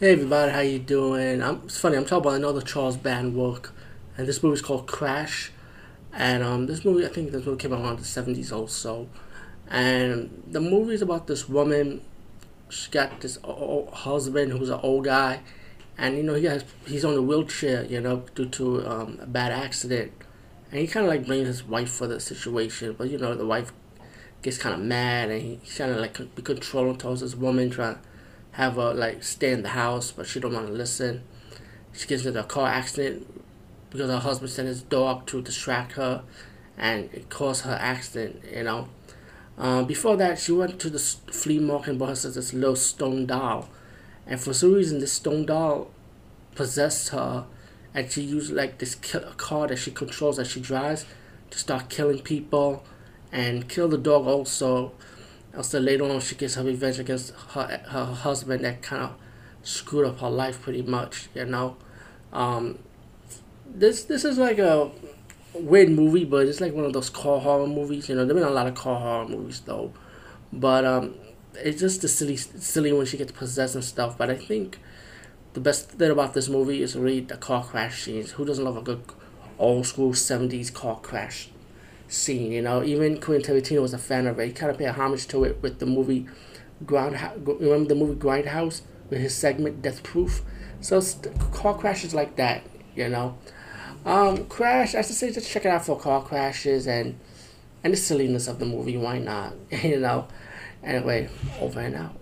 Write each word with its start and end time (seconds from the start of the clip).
Hey 0.00 0.10
everybody, 0.14 0.50
how 0.50 0.58
you 0.58 0.80
doing? 0.80 1.40
I'm, 1.40 1.62
it's 1.66 1.78
funny. 1.78 1.96
I'm 1.96 2.04
talking 2.04 2.26
about 2.26 2.34
another 2.34 2.60
Charles 2.60 2.96
Band 2.96 3.36
work, 3.36 3.72
and 4.16 4.26
this 4.26 4.42
movie 4.42 4.54
is 4.54 4.60
called 4.60 4.88
Crash. 4.88 5.52
And 6.12 6.42
um, 6.42 6.66
this 6.66 6.84
movie, 6.84 7.06
I 7.06 7.08
think 7.10 7.30
this 7.30 7.46
movie 7.46 7.62
came 7.62 7.72
out 7.72 7.80
around 7.80 8.00
the 8.00 8.02
'70s 8.02 8.50
also. 8.50 9.08
And 9.68 10.42
the 10.50 10.60
movie 10.60 10.94
is 10.94 11.02
about 11.02 11.28
this 11.28 11.48
woman. 11.48 12.02
She 12.68 12.90
got 12.90 13.20
this 13.20 13.38
old 13.44 13.90
husband 13.90 14.50
who's 14.50 14.68
an 14.68 14.80
old 14.82 15.04
guy, 15.04 15.42
and 15.96 16.16
you 16.16 16.24
know 16.24 16.34
he 16.34 16.46
has 16.46 16.64
he's 16.86 17.04
on 17.04 17.14
a 17.14 17.22
wheelchair, 17.22 17.84
you 17.84 18.00
know, 18.00 18.24
due 18.34 18.46
to 18.46 18.84
um, 18.84 19.20
a 19.22 19.26
bad 19.26 19.52
accident. 19.52 20.10
And 20.72 20.80
he 20.80 20.88
kind 20.88 21.06
of 21.06 21.10
like 21.10 21.24
blames 21.24 21.46
his 21.46 21.62
wife 21.62 21.90
for 21.90 22.08
the 22.08 22.18
situation, 22.18 22.96
but 22.98 23.10
you 23.10 23.16
know 23.16 23.36
the 23.36 23.46
wife 23.46 23.72
gets 24.42 24.58
kind 24.58 24.74
of 24.74 24.80
mad, 24.80 25.30
and 25.30 25.40
he, 25.40 25.60
he's 25.62 25.78
kind 25.78 25.92
of 25.92 25.98
like 25.98 26.34
be 26.34 26.42
controlling 26.42 26.96
towards 26.96 27.20
this 27.20 27.36
woman, 27.36 27.70
trying 27.70 28.00
have 28.54 28.76
her 28.76 28.94
like 28.94 29.22
stay 29.24 29.52
in 29.52 29.62
the 29.62 29.70
house, 29.70 30.12
but 30.12 30.26
she 30.26 30.40
don't 30.40 30.52
want 30.52 30.68
to 30.68 30.72
listen. 30.72 31.22
She 31.92 32.06
gets 32.06 32.24
into 32.24 32.40
a 32.40 32.44
car 32.44 32.68
accident 32.68 33.26
because 33.90 34.08
her 34.10 34.18
husband 34.18 34.50
sent 34.50 34.68
his 34.68 34.82
dog 34.82 35.26
to 35.26 35.42
distract 35.42 35.92
her, 35.92 36.22
and 36.78 37.10
it 37.12 37.28
caused 37.28 37.64
her 37.64 37.78
accident. 37.80 38.44
You 38.52 38.64
know. 38.64 38.88
Um, 39.56 39.86
before 39.86 40.16
that, 40.16 40.38
she 40.40 40.50
went 40.50 40.80
to 40.80 40.90
the 40.90 40.98
flea 40.98 41.60
market 41.60 41.90
and 41.90 41.98
bought 41.98 42.08
herself 42.08 42.34
this 42.34 42.52
little 42.52 42.76
stone 42.76 43.26
doll, 43.26 43.68
and 44.26 44.40
for 44.40 44.52
some 44.52 44.72
reason, 44.72 44.98
this 44.98 45.12
stone 45.12 45.46
doll 45.46 45.90
possessed 46.54 47.10
her, 47.10 47.46
and 47.92 48.10
she 48.10 48.22
used 48.22 48.52
like 48.52 48.78
this 48.78 48.94
car 48.96 49.68
that 49.68 49.76
she 49.76 49.90
controls 49.90 50.36
that 50.36 50.46
she 50.46 50.60
drives 50.60 51.06
to 51.50 51.58
start 51.58 51.88
killing 51.88 52.20
people, 52.20 52.84
and 53.32 53.68
kill 53.68 53.88
the 53.88 53.98
dog 53.98 54.26
also 54.26 54.92
also 55.56 55.80
later 55.80 56.04
on 56.04 56.20
she 56.20 56.34
gets 56.34 56.54
her 56.54 56.64
revenge 56.64 56.98
against 56.98 57.32
her 57.50 57.80
her 57.88 58.04
husband 58.06 58.64
that 58.64 58.82
kind 58.82 59.02
of 59.02 59.14
screwed 59.62 60.06
up 60.06 60.20
her 60.20 60.30
life 60.30 60.60
pretty 60.62 60.82
much. 60.82 61.28
You 61.34 61.46
know, 61.46 61.76
um, 62.32 62.78
this 63.66 64.04
this 64.04 64.24
is 64.24 64.38
like 64.38 64.58
a 64.58 64.90
weird 65.54 65.90
movie, 65.90 66.24
but 66.24 66.46
it's 66.46 66.60
like 66.60 66.72
one 66.72 66.84
of 66.84 66.92
those 66.92 67.10
car 67.10 67.40
horror 67.40 67.66
movies. 67.66 68.08
You 68.08 68.16
know, 68.16 68.24
there've 68.24 68.36
been 68.36 68.46
a 68.46 68.50
lot 68.50 68.66
of 68.66 68.74
car 68.74 69.00
horror 69.00 69.28
movies 69.28 69.60
though, 69.60 69.92
but 70.52 70.84
um, 70.84 71.14
it's 71.54 71.80
just 71.80 72.02
the 72.02 72.08
silly 72.08 72.36
silly 72.36 72.92
when 72.92 73.06
she 73.06 73.16
gets 73.16 73.32
possessed 73.32 73.74
and 73.74 73.84
stuff. 73.84 74.18
But 74.18 74.30
I 74.30 74.36
think 74.36 74.78
the 75.52 75.60
best 75.60 75.90
thing 75.90 76.10
about 76.10 76.34
this 76.34 76.48
movie 76.48 76.82
is 76.82 76.96
really 76.96 77.20
the 77.20 77.36
car 77.36 77.64
crash 77.64 78.04
scenes. 78.04 78.32
Who 78.32 78.44
doesn't 78.44 78.64
love 78.64 78.76
a 78.76 78.82
good 78.82 79.02
old 79.58 79.86
school 79.86 80.12
'70s 80.12 80.72
car 80.72 80.98
crash 81.00 81.50
scene. 82.08 82.52
You 82.52 82.62
know, 82.62 82.82
even 82.82 83.20
Quentin 83.20 83.56
Tarantino 83.56 83.82
was 83.82 83.94
a 83.94 83.98
fan 83.98 84.26
of 84.26 84.38
it. 84.38 84.46
He 84.46 84.52
kind 84.52 84.70
of 84.70 84.78
paid 84.78 84.88
homage 84.88 85.26
to 85.28 85.44
it 85.44 85.62
with 85.62 85.78
the 85.78 85.86
movie 85.86 86.26
Ground. 86.84 87.18
Remember 87.46 87.88
the 87.88 87.94
movie 87.94 88.14
Grindhouse 88.14 88.82
with 89.08 89.20
his 89.20 89.34
segment 89.34 89.82
Death 89.82 90.02
Proof. 90.02 90.42
So 90.80 91.00
car 91.52 91.76
crashes 91.76 92.14
like 92.14 92.36
that. 92.36 92.62
You 92.94 93.08
know, 93.08 93.36
um, 94.04 94.46
Crash. 94.46 94.94
I 94.94 95.02
should 95.02 95.16
say 95.16 95.32
just 95.32 95.50
check 95.50 95.64
it 95.64 95.68
out 95.68 95.84
for 95.84 95.98
car 95.98 96.22
crashes 96.22 96.86
and 96.86 97.18
and 97.82 97.92
the 97.92 97.96
silliness 97.96 98.48
of 98.48 98.58
the 98.58 98.66
movie. 98.66 98.96
Why 98.96 99.18
not? 99.18 99.54
you 99.82 100.00
know. 100.00 100.28
Anyway, 100.82 101.28
over 101.60 101.80
and 101.80 101.94
out. 101.94 102.16